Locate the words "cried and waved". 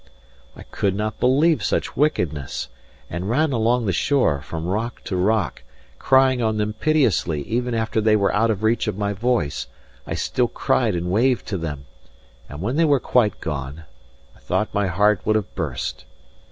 10.47-11.45